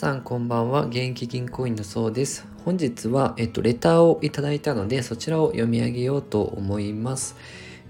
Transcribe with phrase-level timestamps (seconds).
[0.00, 0.86] さんこんばんは。
[0.86, 2.48] 現役銀行員のそうです。
[2.64, 7.36] 本日は、えっと、レターをいただいたので、そちらを読み上げようと思います。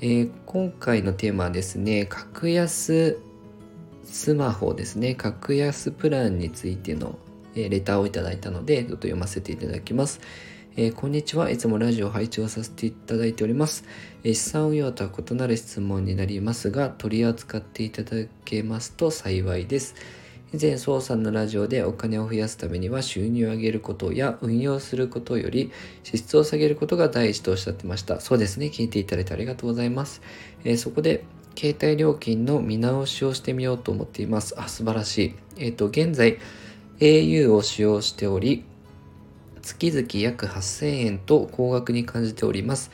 [0.00, 3.20] えー、今回のテーマはですね、格安
[4.04, 7.18] スマホですね、格安プランについての、
[7.54, 10.22] え、レターをいただいたので、ちょっと読ませていただきます。
[10.76, 11.50] えー、こんにちは。
[11.50, 13.84] いつもラジオ配置をさせていただいております。
[14.24, 19.94] えー、資産運用とは異なる質問になりますが、取り扱っていただけますと幸いです。
[20.50, 25.70] 以前、宋さんのラジオでお金を増やすためには収入を上げることや運用することより
[26.04, 28.18] 支出を下げることが第一とおっしゃってました。
[28.20, 28.66] そうですね。
[28.66, 30.22] 聞いていただいてありがとうございます。
[30.64, 31.24] えー、そこで、
[31.54, 34.58] 携帯料金の見直しをしてみようと思っています。
[34.58, 35.34] あ、素晴らしい。
[35.58, 36.38] えっ、ー、と、現在、
[36.98, 38.64] au を使用しており、
[39.60, 42.90] 月々約8000円と高額に感じております。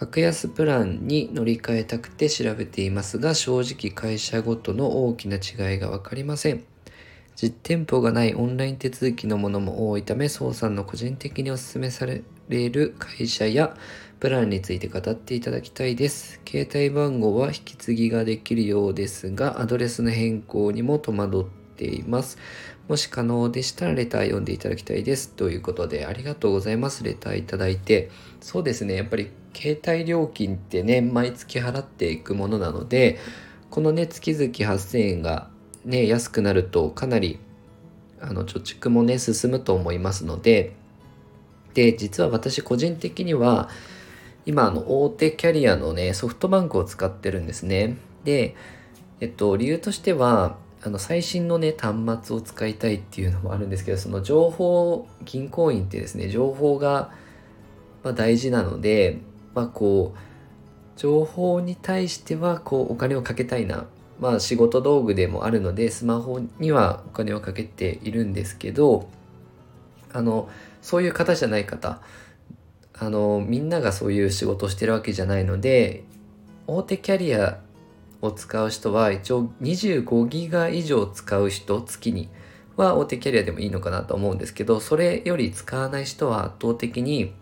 [0.00, 6.64] 格安プランに乗り換えたくて調べていますが、正直会社ごとの大きな違いがわかりません。
[7.40, 13.76] 実店舗がないオンライン手続きのものも多いため、宋さんの個人的にお勧めされる会社や
[14.18, 16.40] プランについて語っていただきたいです。
[16.44, 21.44] 携帯番号は引き継ぎができるようですが、アドレスの変更にも戸惑っ
[21.76, 22.38] ています。
[22.88, 25.28] もし可能でしたらレター読んでいただきたいです。
[25.28, 27.04] ということで、ありがとうございます。
[27.04, 28.10] レターいただいて。
[28.40, 33.20] そうですね、やっぱり携帯料金ってね、毎月払っていくものなので、
[33.70, 35.50] このね、月々8000円が
[35.88, 37.40] ね、安くなるとかなり
[38.20, 40.74] あの貯蓄もね、進むと思いますので、
[41.74, 43.68] で、実は私個人的には、
[44.46, 47.96] 今、あの、大手キャリアのね、ソフトバンクを使ってるんですね。
[48.24, 48.54] で、
[49.20, 57.12] えっと、理由としては、あの、最新のね、端末を使いたいっていうのもあるんですけど、その情報、銀行員ってですね、情報が、
[58.02, 59.18] ま、大事なので、
[59.54, 60.18] まあ、こう、
[60.98, 63.86] 情報に対しては、こう、お金をかけたいな、
[64.20, 69.08] まあ仕事道具でもあるのでスマホにはお金をかけているんですけど
[70.12, 70.48] あの
[70.82, 72.00] そういう方じゃない方
[72.98, 76.04] あのみんながそういう仕事をしてるわけじゃないので
[76.66, 77.60] 大手キャリア
[78.20, 82.28] を使う人は一応25ギガ以上使う人月に
[82.76, 87.32] は大手キャリアでもいいのかなと思うんですけどそれより使わない人は圧倒的に、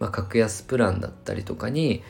[0.00, 2.02] まあ、格安プランだったりとかに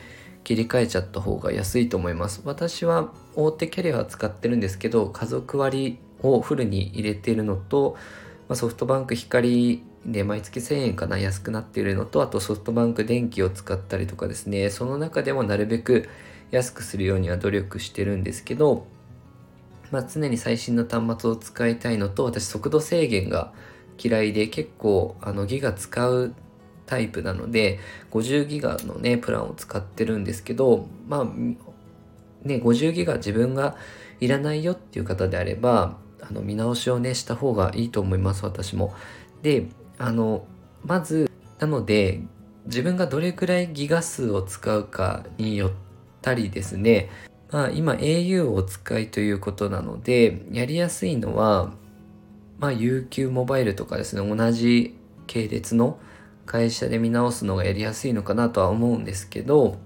[0.45, 2.41] 切り替えちゃった方が安いと思います。
[2.45, 7.97] 私は大手キャリアは使ってるんですけど家族割をフルに入れてるのと、
[8.47, 14.69] まあ、ソフトバンク光で毎月1000円かな安くなっているのとあとソフトバンク電気を使ったりとかですね。
[14.69, 16.07] その中でもなるべく
[16.51, 18.85] 安くするようには努力してるんですけど、
[19.89, 23.51] まあ、常に最新の端末を使いたいのと私速度制限が
[23.97, 26.35] 嫌いで結構あのギガ使う
[26.85, 27.79] タイプなので
[28.11, 33.75] 50ギガのねプランを使ってるんですけどまあね50ギガ自分が
[34.19, 38.93] いらないよっていう方であればあの見直しをねした方がいいと思います私も。
[39.41, 40.45] であの
[40.83, 41.29] まず
[41.59, 42.21] なので
[42.65, 45.71] 自分がどれくらいギガ数を使うかによっ
[46.21, 47.09] たりですね
[47.51, 51.71] まあ今 au をお使いということなのでやりやすいのは
[52.59, 54.97] まあ UQ モバイルとかですね同じ
[55.27, 55.99] 系列の
[56.45, 59.77] 会社で見直すのがやりやすいのかなとは思うんですけど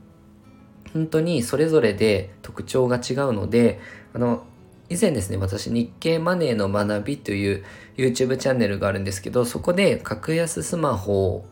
[0.93, 3.79] 本当にそれぞれで特徴が違うので
[4.13, 4.43] あの
[4.89, 7.63] 以前ですね私日経マネーの学びという
[7.95, 11.45] YouTube チャンネルがあるんですけどそこで格安スマホ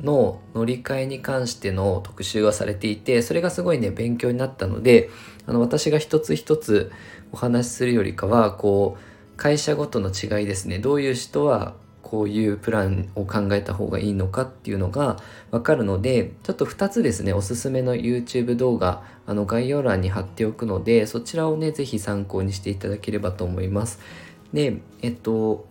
[0.00, 5.10] の乗り換えに関しての特集がされていてそれがすごいね勉強になったので
[5.46, 6.90] あの私が一つ一つ
[7.30, 11.74] お話しするよりかはこう会社ごとの違いですねどういう人は
[12.12, 15.16] こういうプランを考えた方がいいのかっていうのが
[15.50, 23.98] わかるのでちょっと2つですねおすすめの YouTube 動画あの概要欄に貼っておくのでそちらをね是非参考にしていただければと思います。
[24.52, 25.64] でえっと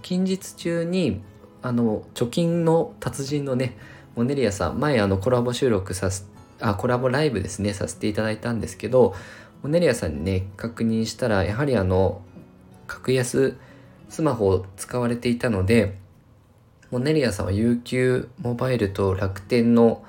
[0.00, 1.20] 近日中に
[1.60, 3.76] あの貯金の達人のね
[4.16, 6.26] モネリアさん前あのコラボ収録さす
[6.58, 9.14] あコラボライブですねさせていただいたんですけど
[9.62, 12.22] モネリアさんにね確認したらやはりあの
[12.86, 13.58] 格安
[14.08, 15.98] スマホを使われていたので
[16.90, 20.04] モネリアさんは UQ モバイルと楽天の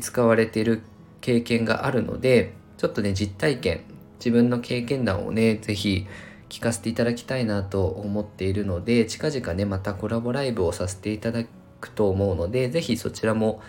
[0.00, 0.82] 使われている
[1.20, 3.84] 経験があるのでちょっとね実体験
[4.18, 6.06] 自分の経験談をね是非
[6.48, 11.44] 聞かせていただきたいなと思っているので近々ねまたコラボライブをさせていただ
[11.80, 13.60] くと思うので是非そちらも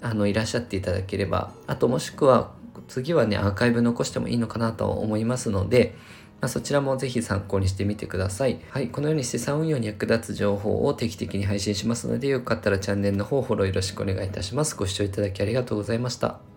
[0.00, 2.52] あのいらっしゃっていただければあともしくは
[2.88, 5.94] 次はねアーカイブ残してもいいのかなと思いますので
[6.42, 8.60] まあ、そちらもぜひ参考にしてみてください。
[8.70, 14.74] はい、このように資産運用に役立つ情報を定期的に配信しますので、よかったらチャンネルの方フォローよろしくお願いいたします。
[14.74, 16.51] ご視聴いただきありがとうございました。